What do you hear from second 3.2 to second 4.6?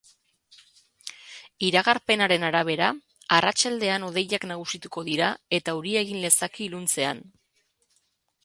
arratsaldean hodeiak